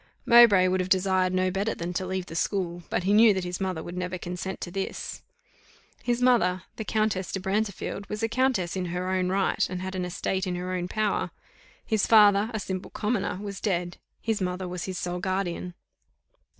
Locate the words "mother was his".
14.41-14.97